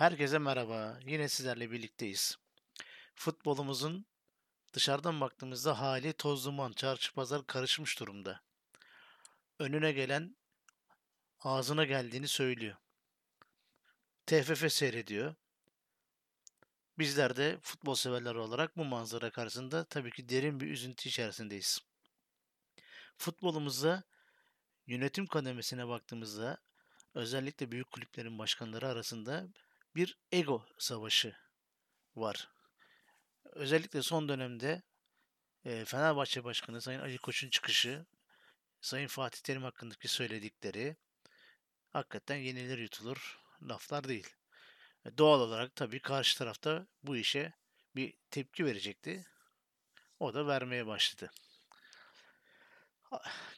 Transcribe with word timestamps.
Herkese 0.00 0.38
merhaba. 0.38 0.98
Yine 1.06 1.28
sizlerle 1.28 1.70
birlikteyiz. 1.70 2.38
Futbolumuzun 3.14 4.06
dışarıdan 4.72 5.20
baktığımızda 5.20 5.80
hali 5.80 6.12
toz 6.12 6.44
duman, 6.44 6.72
çarşı 6.72 7.14
pazar 7.14 7.46
karışmış 7.46 8.00
durumda. 8.00 8.40
Önüne 9.58 9.92
gelen 9.92 10.36
ağzına 11.40 11.84
geldiğini 11.84 12.28
söylüyor. 12.28 12.76
TFF 14.26 14.72
seyrediyor. 14.72 15.34
Bizler 16.98 17.36
de 17.36 17.58
futbol 17.62 17.94
severler 17.94 18.34
olarak 18.34 18.76
bu 18.76 18.84
manzara 18.84 19.30
karşısında 19.30 19.84
tabii 19.84 20.10
ki 20.10 20.28
derin 20.28 20.60
bir 20.60 20.70
üzüntü 20.70 21.08
içerisindeyiz. 21.08 21.78
Futbolumuzda 23.16 24.02
yönetim 24.86 25.26
kademesine 25.26 25.88
baktığımızda 25.88 26.58
özellikle 27.14 27.72
büyük 27.72 27.90
kulüplerin 27.90 28.38
başkanları 28.38 28.88
arasında 28.88 29.48
bir 29.94 30.18
ego 30.32 30.66
savaşı 30.78 31.36
var. 32.16 32.48
Özellikle 33.44 34.02
son 34.02 34.28
dönemde 34.28 34.82
e, 35.64 35.84
Fenerbahçe 35.84 36.44
Başkanı 36.44 36.80
Sayın 36.80 37.00
Ali 37.00 37.18
Koç'un 37.18 37.50
çıkışı, 37.50 38.06
Sayın 38.80 39.08
Fatih 39.08 39.40
Terim 39.40 39.62
hakkındaki 39.62 40.08
söyledikleri 40.08 40.96
hakikaten 41.90 42.36
yenilir 42.36 42.78
yutulur 42.78 43.40
laflar 43.62 44.08
değil. 44.08 44.28
E, 45.04 45.18
doğal 45.18 45.40
olarak 45.40 45.76
tabii 45.76 46.00
karşı 46.00 46.38
tarafta 46.38 46.86
bu 47.02 47.16
işe 47.16 47.52
bir 47.96 48.14
tepki 48.30 48.64
verecekti. 48.64 49.26
O 50.18 50.34
da 50.34 50.46
vermeye 50.46 50.86
başladı. 50.86 51.30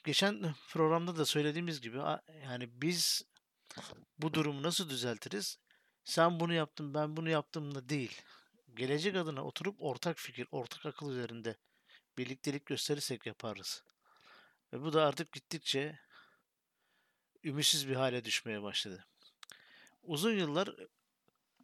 Geçen 0.04 0.54
programda 0.68 1.16
da 1.16 1.26
söylediğimiz 1.26 1.80
gibi 1.80 1.98
yani 2.42 2.82
biz 2.82 3.22
bu 4.18 4.34
durumu 4.34 4.62
nasıl 4.62 4.90
düzeltiriz? 4.90 5.58
Sen 6.04 6.40
bunu 6.40 6.52
yaptın, 6.52 6.94
ben 6.94 7.16
bunu 7.16 7.28
yaptım 7.28 7.74
da 7.74 7.88
değil. 7.88 8.22
Gelecek 8.74 9.16
adına 9.16 9.44
oturup 9.44 9.76
ortak 9.78 10.18
fikir, 10.18 10.48
ortak 10.50 10.86
akıl 10.86 11.10
üzerinde 11.10 11.56
birliktelik 12.18 12.66
gösterirsek 12.66 13.26
yaparız. 13.26 13.84
Ve 14.72 14.82
bu 14.82 14.92
da 14.92 15.06
artık 15.06 15.32
gittikçe 15.32 15.98
ümitsiz 17.44 17.88
bir 17.88 17.96
hale 17.96 18.24
düşmeye 18.24 18.62
başladı. 18.62 19.06
Uzun 20.02 20.32
yıllar 20.32 20.76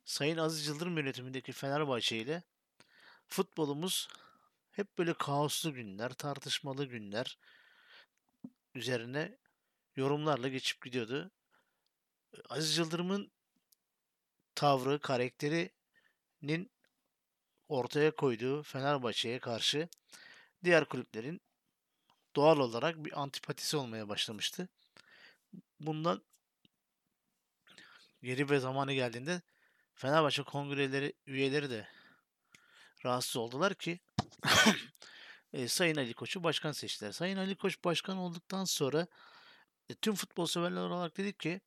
Sayın 0.05 0.36
Aziz 0.39 0.67
Yıldırım 0.67 0.98
yönetimindeki 0.98 1.52
Fenerbahçe 1.52 2.17
ile 2.17 2.42
futbolumuz 3.27 4.08
hep 4.70 4.98
böyle 4.98 5.14
kaoslu 5.14 5.75
günler, 5.75 6.12
tartışmalı 6.12 6.84
günler 6.84 7.39
üzerine 8.75 9.39
yorumlarla 9.97 10.48
geçip 10.48 10.83
gidiyordu. 10.83 11.30
Aziz 12.48 12.78
Yıldırım'ın 12.78 13.33
tavrı, 14.59 14.98
karakterinin 14.98 16.70
ortaya 17.69 18.11
koyduğu 18.17 18.62
Fenerbahçe'ye 18.62 19.39
karşı 19.39 19.89
diğer 20.64 20.84
kulüplerin 20.84 21.41
doğal 22.37 22.59
olarak 22.59 23.05
bir 23.05 23.20
antipatisi 23.23 23.77
olmaya 23.77 24.09
başlamıştı. 24.09 24.69
Bundan 25.81 26.23
geri 28.23 28.51
ve 28.51 28.59
zamanı 28.59 28.92
geldiğinde 28.92 29.42
Fenerbahçe 29.95 30.42
kongreleri 30.42 31.12
üyeleri 31.27 31.70
de 31.70 31.89
rahatsız 33.05 33.36
oldular 33.36 33.75
ki 33.75 34.01
e, 35.53 35.69
Sayın 35.69 35.97
Ali 35.97 36.14
Koç'u 36.14 36.42
başkan 36.42 36.73
seçtiler. 36.73 37.12
Sayın 37.12 37.36
Ali 37.36 37.56
Koç 37.56 37.84
başkan 37.84 38.17
olduktan 38.17 38.64
sonra 38.64 39.06
e, 39.89 39.95
tüm 39.95 40.14
futbol 40.14 40.47
severler 40.47 40.81
olarak 40.81 41.17
dedik 41.17 41.41
ki 41.41 41.61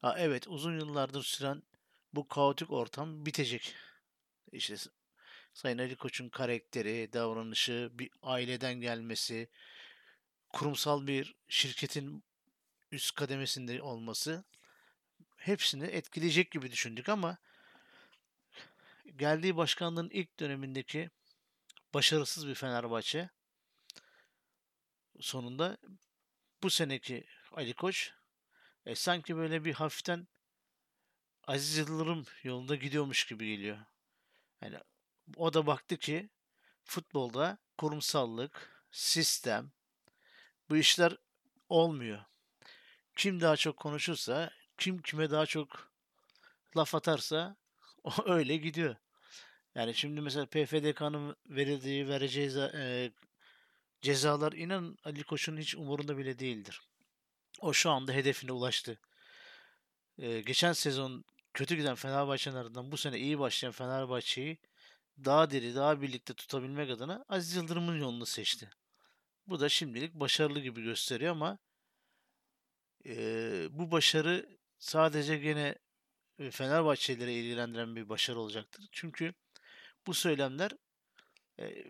ha, 0.00 0.14
evet 0.18 0.48
uzun 0.48 0.80
yıllardır 0.80 1.22
süren 1.22 1.62
bu 2.12 2.28
kaotik 2.28 2.70
ortam 2.70 3.26
bitecek. 3.26 3.74
İşte 4.52 4.76
Sayın 5.54 5.78
Ali 5.78 5.96
Koç'un 5.96 6.28
karakteri, 6.28 7.12
davranışı, 7.12 7.90
bir 7.92 8.10
aileden 8.22 8.74
gelmesi, 8.74 9.48
kurumsal 10.48 11.06
bir 11.06 11.34
şirketin 11.48 12.24
üst 12.92 13.14
kademesinde 13.14 13.82
olması 13.82 14.44
hepsini 15.36 15.84
etkileyecek 15.84 16.50
gibi 16.50 16.72
düşündük 16.72 17.08
ama 17.08 17.38
geldiği 19.16 19.56
başkanlığın 19.56 20.10
ilk 20.10 20.40
dönemindeki 20.40 21.10
başarısız 21.94 22.48
bir 22.48 22.54
Fenerbahçe 22.54 23.30
sonunda 25.20 25.78
bu 26.62 26.70
seneki 26.70 27.26
Ali 27.52 27.74
Koç 27.74 28.12
e, 28.86 28.94
sanki 28.94 29.36
böyle 29.36 29.64
bir 29.64 29.74
hafiften 29.74 30.28
Aziz 31.48 31.78
Yıldırım 31.78 32.24
yolunda 32.42 32.74
gidiyormuş 32.74 33.26
gibi 33.26 33.46
geliyor. 33.46 33.78
Yani 34.62 34.78
o 35.36 35.54
da 35.54 35.66
baktı 35.66 35.96
ki 35.96 36.30
futbolda 36.84 37.58
kurumsallık, 37.78 38.84
sistem 38.90 39.70
bu 40.70 40.76
işler 40.76 41.16
olmuyor. 41.68 42.24
Kim 43.16 43.40
daha 43.40 43.56
çok 43.56 43.76
konuşursa, 43.76 44.50
kim 44.78 45.02
kime 45.02 45.30
daha 45.30 45.46
çok 45.46 45.92
laf 46.76 46.94
atarsa 46.94 47.56
o 48.04 48.12
öyle 48.26 48.56
gidiyor. 48.56 48.96
Yani 49.74 49.94
şimdi 49.94 50.20
mesela 50.20 50.46
PFDK'nın 50.46 51.36
verildiği, 51.46 52.08
vereceği 52.08 52.50
e, 52.74 53.10
cezalar 54.02 54.52
inan 54.52 54.98
Ali 55.04 55.24
Koç'un 55.24 55.56
hiç 55.56 55.74
umurunda 55.74 56.18
bile 56.18 56.38
değildir. 56.38 56.82
O 57.60 57.72
şu 57.72 57.90
anda 57.90 58.12
hedefine 58.12 58.52
ulaştı. 58.52 58.98
E, 60.18 60.40
geçen 60.40 60.72
sezon 60.72 61.24
kötü 61.58 61.76
giden 61.76 61.94
Fenerbahçe'nin 61.94 62.56
ardından 62.56 62.92
bu 62.92 62.96
sene 62.96 63.18
iyi 63.18 63.38
başlayan 63.38 63.72
Fenerbahçe'yi 63.72 64.58
daha 65.24 65.50
diri, 65.50 65.74
daha 65.74 66.02
birlikte 66.02 66.34
tutabilmek 66.34 66.90
adına 66.90 67.24
Aziz 67.28 67.56
Yıldırım'ın 67.56 68.00
yolunu 68.00 68.26
seçti. 68.26 68.70
Bu 69.46 69.60
da 69.60 69.68
şimdilik 69.68 70.14
başarılı 70.14 70.60
gibi 70.60 70.82
gösteriyor 70.82 71.32
ama 71.32 71.58
e, 73.06 73.12
bu 73.70 73.90
başarı 73.90 74.58
sadece 74.78 75.38
gene 75.38 75.74
Fenerbahçelileri 76.50 77.32
ilgilendiren 77.32 77.96
bir 77.96 78.08
başarı 78.08 78.38
olacaktır. 78.40 78.88
Çünkü 78.92 79.34
bu 80.06 80.14
söylemler 80.14 80.70
e, 81.60 81.84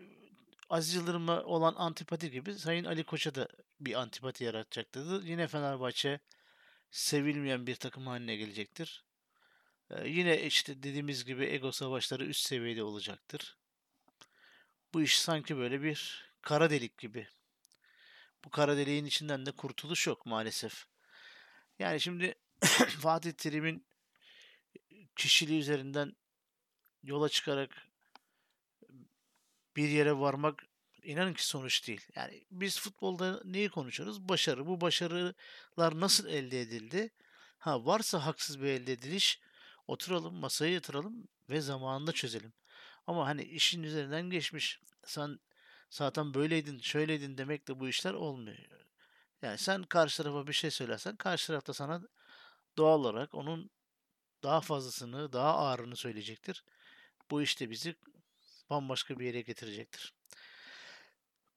Aziz 0.69 0.95
Yıldırım'a 0.95 1.43
olan 1.43 1.75
antipati 1.77 2.31
gibi 2.31 2.53
Sayın 2.53 2.85
Ali 2.85 3.03
Koç'a 3.03 3.35
da 3.35 3.47
bir 3.79 3.93
antipati 3.93 4.43
yaratacaktır. 4.43 5.23
Yine 5.23 5.47
Fenerbahçe 5.47 6.19
sevilmeyen 6.91 7.67
bir 7.67 7.75
takım 7.75 8.07
haline 8.07 8.35
gelecektir. 8.35 9.08
Yine 10.05 10.41
işte 10.41 10.83
dediğimiz 10.83 11.25
gibi 11.25 11.45
ego 11.45 11.71
savaşları 11.71 12.25
üst 12.25 12.45
seviyede 12.45 12.83
olacaktır. 12.83 13.57
Bu 14.93 15.01
iş 15.01 15.19
sanki 15.19 15.57
böyle 15.57 15.81
bir 15.81 16.25
kara 16.41 16.69
delik 16.69 16.97
gibi. 16.97 17.27
Bu 18.45 18.49
kara 18.49 18.77
deliğin 18.77 19.05
içinden 19.05 19.45
de 19.45 19.51
kurtuluş 19.51 20.07
yok 20.07 20.25
maalesef. 20.25 20.85
Yani 21.79 22.01
şimdi 22.01 22.35
Fatih 23.01 23.31
Terim'in 23.31 23.85
kişiliği 25.15 25.59
üzerinden 25.59 26.15
yola 27.03 27.29
çıkarak 27.29 27.87
bir 29.75 29.89
yere 29.89 30.17
varmak 30.17 30.65
inanın 31.03 31.33
ki 31.33 31.47
sonuç 31.47 31.87
değil. 31.87 32.01
Yani 32.15 32.43
biz 32.51 32.79
futbolda 32.79 33.41
neyi 33.45 33.69
konuşuyoruz? 33.69 34.29
Başarı. 34.29 34.67
Bu 34.67 34.81
başarılar 34.81 35.99
nasıl 35.99 36.27
elde 36.27 36.61
edildi? 36.61 37.09
Ha 37.57 37.85
varsa 37.85 38.25
haksız 38.25 38.61
bir 38.61 38.65
elde 38.65 38.93
ediliş 38.93 39.39
Oturalım, 39.89 40.35
masaya 40.35 40.73
yatıralım 40.73 41.27
ve 41.49 41.61
zamanında 41.61 42.11
çözelim. 42.11 42.53
Ama 43.07 43.27
hani 43.27 43.43
işin 43.43 43.83
üzerinden 43.83 44.29
geçmiş. 44.29 44.79
Sen 45.05 45.39
zaten 45.89 46.33
böyleydin, 46.33 46.79
şöyleydin 46.79 47.37
demekle 47.37 47.79
bu 47.79 47.87
işler 47.89 48.13
olmuyor. 48.13 48.57
Yani 49.41 49.57
sen 49.57 49.83
karşı 49.83 50.23
tarafa 50.23 50.47
bir 50.47 50.53
şey 50.53 50.71
söylersen 50.71 51.15
karşı 51.15 51.47
tarafta 51.47 51.73
sana 51.73 52.01
doğal 52.77 52.99
olarak 52.99 53.35
onun 53.35 53.69
daha 54.43 54.61
fazlasını, 54.61 55.33
daha 55.33 55.53
ağırını 55.53 55.95
söyleyecektir. 55.95 56.63
Bu 57.31 57.41
işte 57.41 57.69
bizi 57.69 57.95
bambaşka 58.69 59.19
bir 59.19 59.25
yere 59.25 59.41
getirecektir. 59.41 60.13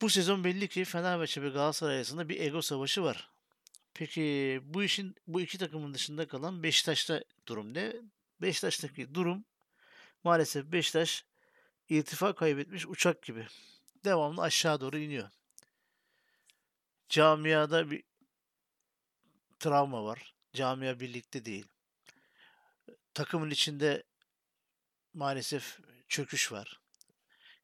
Bu 0.02 0.10
sezon 0.10 0.44
belli 0.44 0.68
ki 0.68 0.84
Fenerbahçe 0.84 1.42
ve 1.42 1.48
Galatasaray 1.48 1.96
arasında 1.96 2.28
bir 2.28 2.40
ego 2.40 2.62
savaşı 2.62 3.02
var. 3.02 3.30
Peki 3.94 4.60
bu 4.64 4.82
işin 4.82 5.14
bu 5.26 5.40
iki 5.40 5.58
takımın 5.58 5.94
dışında 5.94 6.28
kalan 6.28 6.62
Beşiktaş'ta 6.62 7.24
durum 7.48 7.74
ne? 7.74 7.92
Beşiktaş'taki 8.42 9.14
durum 9.14 9.44
maalesef 10.24 10.66
Beşiktaş 10.72 11.24
irtifa 11.88 12.34
kaybetmiş 12.34 12.86
uçak 12.86 13.22
gibi. 13.22 13.46
Devamlı 14.04 14.42
aşağı 14.42 14.80
doğru 14.80 14.98
iniyor. 14.98 15.30
Camiada 17.08 17.90
bir 17.90 18.02
travma 19.58 20.04
var. 20.04 20.34
Camia 20.52 21.00
birlikte 21.00 21.44
değil. 21.44 21.68
Takımın 23.14 23.50
içinde 23.50 24.02
maalesef 25.14 25.78
çöküş 26.08 26.52
var. 26.52 26.80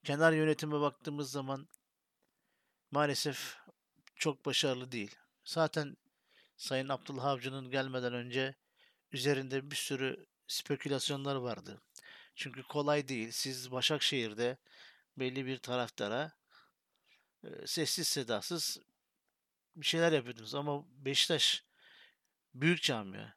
Kenar 0.04 0.32
yönetime 0.32 0.80
baktığımız 0.80 1.30
zaman 1.30 1.68
maalesef 2.90 3.56
çok 4.16 4.46
başarılı 4.46 4.92
değil. 4.92 5.16
Zaten 5.44 5.96
Sayın 6.56 6.88
Abdullah 6.88 7.24
Avcı'nın 7.24 7.70
gelmeden 7.70 8.14
önce 8.14 8.54
üzerinde 9.12 9.70
bir 9.70 9.76
sürü 9.76 10.26
spekülasyonlar 10.48 11.36
vardı. 11.36 11.80
Çünkü 12.34 12.62
kolay 12.62 13.08
değil. 13.08 13.30
Siz 13.30 13.72
Başakşehir'de 13.72 14.56
belli 15.16 15.46
bir 15.46 15.58
taraftara 15.58 16.32
sessiz 17.66 18.08
sedasız 18.08 18.80
bir 19.76 19.86
şeyler 19.86 20.12
yapıyordunuz. 20.12 20.54
Ama 20.54 20.84
Beşiktaş 21.04 21.64
büyük 22.54 22.82
camia. 22.82 23.32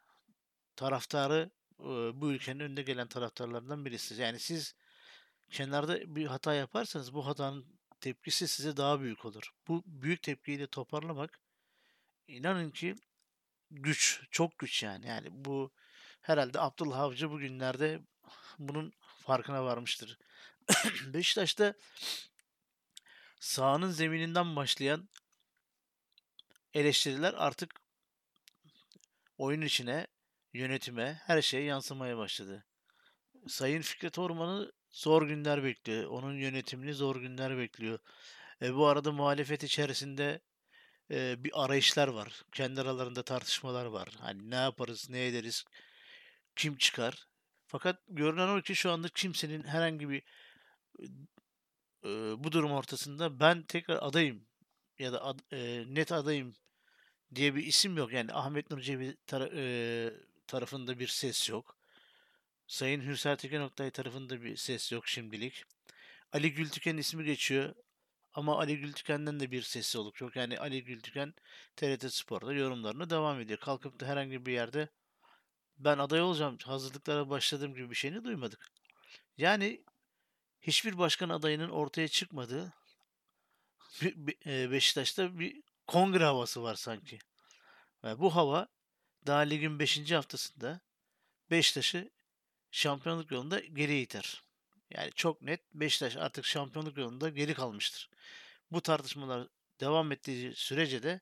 Taraftarı 0.76 1.50
bu 2.14 2.32
ülkenin 2.32 2.60
önde 2.60 2.82
gelen 2.82 3.08
taraftarlarından 3.08 3.86
birisi. 3.86 4.22
Yani 4.22 4.40
siz 4.40 4.76
kenarda 5.50 6.16
bir 6.16 6.26
hata 6.26 6.54
yaparsanız 6.54 7.14
bu 7.14 7.26
hatanın 7.26 7.66
tepkisi 8.00 8.48
size 8.48 8.78
daha 8.78 9.02
büyük 9.02 9.26
olur. 9.26 9.52
Bu 9.68 9.84
büyük 9.86 10.22
tepkiyi 10.22 10.60
de 10.60 10.68
toparlamak 10.68 11.40
inanın 12.28 12.72
ki 12.72 12.96
güç, 13.72 14.22
çok 14.32 14.60
güç 14.60 14.84
yani. 14.84 15.08
Yani 15.08 15.28
bu 15.32 15.72
herhalde 16.22 16.60
Abdullah 16.60 17.00
Avcı 17.00 17.32
bugünlerde 17.32 18.02
bunun 18.60 18.94
farkına 19.02 19.64
varmıştır. 19.64 20.18
Beşiktaş'ta 21.14 21.74
sahanın 23.40 23.92
zemininden 23.92 24.56
başlayan 24.56 25.10
eleştiriler 26.74 27.34
artık 27.34 27.82
oyun 29.38 29.62
içine, 29.62 30.08
yönetime, 30.54 31.22
her 31.26 31.42
şeye 31.42 31.64
yansımaya 31.64 32.18
başladı. 32.18 32.66
Sayın 33.48 33.82
Fikret 33.82 34.20
Orman'ı 34.20 34.72
zor 34.90 35.28
günler 35.28 35.64
bekliyor. 35.64 36.06
Onun 36.06 36.34
yönetimini 36.34 36.94
zor 36.94 37.16
günler 37.16 37.58
bekliyor. 37.58 38.00
E, 38.62 38.76
bu 38.76 38.88
arada 38.88 39.12
muhalefet 39.12 39.64
içerisinde 39.64 40.42
e, 41.12 41.44
bir 41.44 41.64
arayışlar 41.64 42.08
var. 42.08 42.44
Kendi 42.52 42.82
aralarında 42.82 43.24
tartışmalar 43.24 43.86
var. 43.86 44.10
Hani 44.20 44.52
ne 44.52 44.56
yaparız, 44.56 45.10
ne 45.10 45.28
ederiz, 45.28 45.66
kim 46.62 46.76
çıkar. 46.78 47.28
Fakat 47.68 48.00
görünen 48.08 48.48
o 48.58 48.62
ki 48.62 48.76
şu 48.76 48.92
anda 48.92 49.08
kimsenin 49.10 49.64
herhangi 49.64 50.10
bir 50.10 50.24
e, 52.06 52.10
bu 52.44 52.52
durum 52.52 52.72
ortasında 52.72 53.40
ben 53.40 53.64
tekrar 53.64 54.00
adayım 54.02 54.48
ya 55.00 55.14
da 55.14 55.24
ad, 55.26 55.40
e, 55.52 55.86
net 55.96 56.12
adayım 56.12 56.56
diye 57.36 57.56
bir 57.56 57.66
isim 57.66 57.98
yok. 57.98 58.14
Yani 58.14 58.34
Ahmet 58.34 58.72
Nur 58.72 58.82
Cebi 58.82 59.18
tara- 59.28 59.52
e, 59.56 59.64
tarafında 60.48 61.00
bir 61.00 61.08
ses 61.08 61.50
yok. 61.50 61.78
Sayın 62.68 63.02
Hürsel 63.02 63.38
Tekin 63.38 63.62
Oktay 63.62 63.92
tarafında 63.92 64.42
bir 64.42 64.58
ses 64.58 64.92
yok 64.92 65.08
şimdilik. 65.08 65.64
Ali 66.34 66.54
Gültüken 66.54 66.98
ismi 66.98 67.26
geçiyor. 67.26 67.76
Ama 68.34 68.58
Ali 68.60 68.80
Gültüken'den 68.80 69.40
de 69.40 69.52
bir 69.52 69.62
sesi 69.62 69.98
oluk 69.98 70.22
yok. 70.22 70.36
Yani 70.36 70.60
Ali 70.60 70.84
Gültüken 70.84 71.34
TRT 71.76 72.14
Spor'da 72.14 72.54
yorumlarına 72.54 73.10
devam 73.10 73.40
ediyor. 73.40 73.60
Kalkıp 73.60 74.00
da 74.00 74.06
herhangi 74.08 74.46
bir 74.46 74.54
yerde 74.54 74.90
ben 75.84 75.98
aday 75.98 76.22
olacağım, 76.22 76.58
hazırlıklara 76.66 77.30
başladığım 77.30 77.74
gibi 77.76 77.90
bir 77.90 77.96
şeyini 77.96 78.24
duymadık. 78.24 78.72
Yani 79.38 79.84
hiçbir 80.62 80.98
başkan 80.98 81.30
adayının 81.30 81.70
ortaya 81.70 82.08
çıkmadığı 82.08 82.74
Beşiktaş'ta 84.46 85.40
bir 85.40 85.64
kongre 85.88 86.26
havası 86.26 86.64
var 86.64 86.76
sanki. 86.76 87.20
Ve 88.04 88.20
bu 88.20 88.36
hava 88.36 88.68
daha 89.28 89.40
ligin 89.40 89.80
5. 89.80 90.12
haftasında 90.12 90.80
Beşiktaş'ı 91.52 92.10
şampiyonluk 92.72 93.32
yolunda 93.32 93.60
geri 93.60 94.02
iter. 94.02 94.42
Yani 94.90 95.12
çok 95.16 95.42
net 95.42 95.74
Beşiktaş 95.74 96.18
artık 96.18 96.46
şampiyonluk 96.46 96.98
yolunda 96.98 97.30
geri 97.30 97.54
kalmıştır. 97.54 98.10
Bu 98.72 98.82
tartışmalar 98.82 99.48
devam 99.80 100.12
ettiği 100.12 100.56
sürece 100.56 101.04
de 101.04 101.22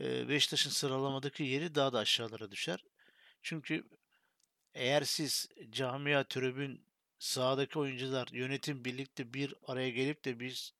Beşiktaş'ın 0.00 0.70
sıralamadaki 0.70 1.42
yeri 1.42 1.74
daha 1.74 1.92
da 1.92 1.98
aşağılara 1.98 2.50
düşer. 2.50 2.84
Çünkü 3.46 3.84
eğer 4.74 5.02
siz 5.02 5.48
camia, 5.70 6.24
tribün, 6.24 6.86
sahadaki 7.18 7.78
oyuncular, 7.78 8.28
yönetim 8.32 8.84
birlikte 8.84 9.34
bir 9.34 9.54
araya 9.66 9.90
gelip 9.90 10.24
de 10.24 10.40
bir 10.40 10.74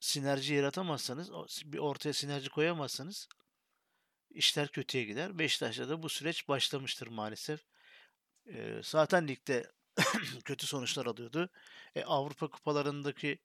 sinerji 0.00 0.54
yaratamazsanız, 0.54 1.30
bir 1.64 1.78
ortaya 1.78 2.12
sinerji 2.12 2.48
koyamazsanız 2.48 3.28
işler 4.30 4.68
kötüye 4.68 5.04
gider. 5.04 5.38
Beşiktaş'ta 5.38 5.88
da 5.88 6.02
bu 6.02 6.08
süreç 6.08 6.48
başlamıştır 6.48 7.06
maalesef. 7.06 7.60
E, 8.46 8.80
zaten 8.82 9.28
ligde 9.28 9.72
kötü 10.44 10.66
sonuçlar 10.66 11.06
alıyordu. 11.06 11.50
E, 11.94 12.04
Avrupa 12.04 12.50
kupalarındaki 12.50 13.38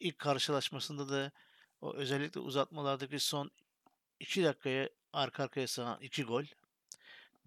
ilk 0.00 0.18
karşılaşmasında 0.18 1.08
da 1.08 1.32
o 1.80 1.94
özellikle 1.94 2.40
uzatmalardaki 2.40 3.18
son 3.18 3.50
iki 4.20 4.44
dakikaya 4.44 4.90
arka 5.12 5.44
arkaya 5.44 5.66
sığan 5.66 6.00
iki 6.00 6.22
gol. 6.22 6.44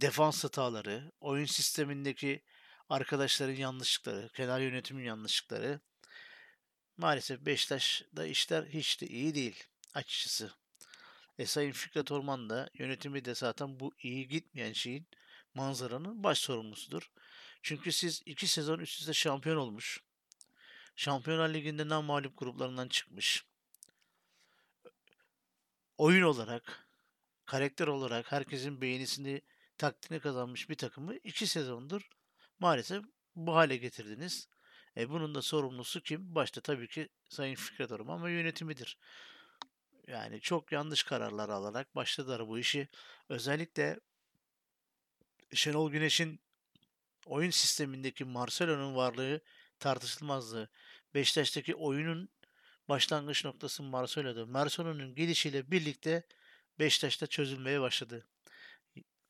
Defans 0.02 0.44
hataları, 0.44 1.12
oyun 1.20 1.46
sistemindeki 1.46 2.44
arkadaşların 2.90 3.56
yanlışlıkları, 3.56 4.30
kenar 4.30 4.60
yönetimin 4.60 5.04
yanlışlıkları. 5.04 5.80
Maalesef 6.98 7.40
Beşiktaş'da 7.42 8.26
işler 8.26 8.64
hiç 8.64 9.02
de 9.02 9.08
iyi 9.08 9.36
değil 9.36 9.64
açıkçası. 9.94 10.52
E 11.38 11.46
Sayın 11.46 11.72
Fikret 11.72 12.12
Orman 12.12 12.50
da 12.50 12.70
yönetimi 12.74 13.26
de 13.26 13.36
zaten 13.36 13.80
bu 13.80 13.94
iyi 14.00 14.28
gitmeyen 14.28 14.74
şeyin 14.74 15.08
manzaranın 15.54 16.24
baş 16.24 16.38
sorumlusudur. 16.38 17.12
Çünkü 17.62 17.92
siz 17.92 18.22
iki 18.26 18.48
sezon 18.48 18.80
üst 18.80 19.00
üste 19.00 19.14
şampiyon 19.14 19.58
olmuş. 19.58 20.04
Şampiyonlar 20.96 21.54
Ligi'nde 21.54 21.88
nam 21.88 22.06
mağlup 22.06 22.38
gruplarından 22.38 22.88
çıkmış. 22.88 23.46
Oyun 25.98 26.24
olarak, 26.24 26.88
karakter 27.46 27.88
olarak 27.88 28.32
herkesin 28.32 28.82
beğenisini, 28.82 29.42
takdirini 29.78 30.20
kazanmış 30.20 30.70
bir 30.70 30.76
takımı 30.76 31.16
iki 31.16 31.48
sezondur 31.48 32.10
maalesef 32.60 33.04
bu 33.36 33.56
hale 33.56 33.78
getirdiniz. 33.78 34.50
E 34.98 35.10
bunun 35.10 35.36
da 35.36 35.42
sorumlusu 35.42 36.02
kim? 36.02 36.36
Başta 36.36 36.62
tabii 36.62 36.88
ki 36.88 37.10
Sayın 37.30 37.56
Fikret 37.56 37.92
Orman 37.92 38.16
ama 38.16 38.30
yönetimidir. 38.30 38.98
Yani 40.08 40.42
çok 40.42 40.72
yanlış 40.72 41.04
kararlar 41.04 41.50
alarak 41.50 41.96
başladılar 41.96 42.48
bu 42.48 42.60
işi. 42.60 42.88
Özellikle 43.30 44.00
Şenol 45.54 45.92
Güneş'in 45.92 46.40
oyun 47.26 47.50
sistemindeki 47.50 48.26
Marcelo'nun 48.26 48.96
varlığı 48.96 49.42
tartışılmazdı. 49.80 50.70
Beşiktaş'taki 51.14 51.76
oyunun 51.76 52.30
başlangıç 52.90 53.46
noktası 53.46 53.84
Marcelo'du. 53.84 54.48
Marcelo'nun 54.48 55.16
gelişiyle 55.16 55.72
birlikte 55.72 56.24
Beşiktaş'ta 56.80 57.28
çözülmeye 57.28 57.82
başladı. 57.82 58.28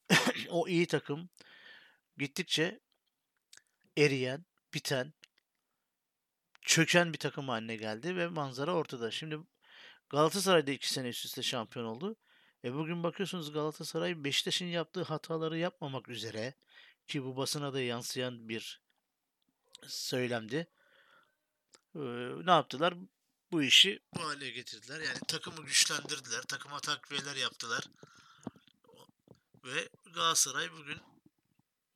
o 0.49 0.67
iyi 0.67 0.87
takım 0.87 1.29
gittikçe 2.17 2.79
eriyen, 3.97 4.45
biten, 4.73 5.13
çöken 6.61 7.13
bir 7.13 7.19
takım 7.19 7.49
haline 7.49 7.75
geldi 7.75 8.15
ve 8.15 8.27
manzara 8.27 8.73
ortada. 8.73 9.11
Şimdi 9.11 9.37
Galatasaray 10.09 10.67
da 10.67 10.71
iki 10.71 10.93
sene 10.93 11.09
üst 11.09 11.25
üste 11.25 11.43
şampiyon 11.43 11.85
oldu. 11.85 12.15
E 12.63 12.73
bugün 12.73 13.03
bakıyorsunuz 13.03 13.53
Galatasaray 13.53 14.23
Beşiktaş'ın 14.23 14.65
yaptığı 14.65 15.03
hataları 15.03 15.57
yapmamak 15.57 16.09
üzere 16.09 16.53
ki 17.07 17.23
bu 17.23 17.37
basına 17.37 17.73
da 17.73 17.81
yansıyan 17.81 18.49
bir 18.49 18.81
söylemdi. 19.87 20.67
Ee, 21.95 21.99
ne 22.45 22.51
yaptılar? 22.51 22.93
Bu 23.51 23.63
işi 23.63 23.99
bu 24.15 24.23
hale 24.23 24.49
getirdiler. 24.49 24.99
Yani 24.99 25.19
takımı 25.27 25.65
güçlendirdiler. 25.65 26.41
Takıma 26.41 26.79
takviyeler 26.79 27.35
yaptılar. 27.35 27.83
Ve 29.67 29.89
Galatasaray 30.13 30.71
bugün 30.71 30.99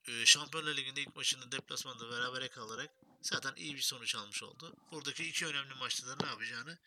e, 0.08 0.26
Şampiyonlar 0.26 0.78
Ligi'nde 0.78 1.02
ilk 1.02 1.16
maçını 1.16 1.52
deplasmanda 1.52 2.12
berabere 2.12 2.48
kalarak 2.48 2.90
zaten 3.22 3.56
iyi 3.56 3.76
bir 3.76 3.82
sonuç 3.82 4.16
almış 4.16 4.44
oldu. 4.44 4.76
Buradaki 4.92 5.28
iki 5.28 5.46
önemli 5.46 5.74
maçta 5.74 6.08
da 6.08 6.16
ne 6.24 6.30
yapacağını 6.30 6.78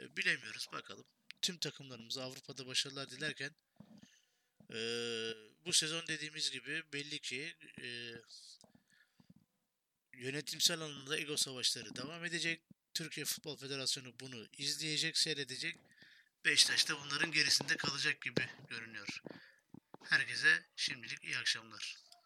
e, 0.00 0.16
bilemiyoruz. 0.16 0.68
Bakalım. 0.72 1.04
Tüm 1.42 1.58
takımlarımıza 1.58 2.24
Avrupa'da 2.24 2.66
başarılar 2.66 3.10
dilerken 3.10 3.50
e, 4.72 4.78
bu 5.64 5.72
sezon 5.72 6.06
dediğimiz 6.06 6.50
gibi 6.50 6.82
belli 6.92 7.18
ki 7.18 7.56
e, 7.82 8.14
yönetimsel 10.12 10.80
anlamda 10.80 11.18
ego 11.18 11.36
savaşları 11.36 11.96
devam 11.96 12.24
edecek. 12.24 12.62
Türkiye 12.94 13.26
Futbol 13.26 13.56
Federasyonu 13.56 14.20
bunu 14.20 14.46
izleyecek, 14.58 15.18
seyredecek. 15.18 15.78
Beşiktaş 16.44 16.88
da 16.88 16.94
bunların 17.04 17.32
gerisinde 17.32 17.76
kalacak 17.76 18.22
gibi 18.22 18.48
görünüyor. 18.68 19.22
Herkese 20.10 20.64
şimdilik 20.76 21.24
iyi 21.24 21.38
akşamlar. 21.38 21.96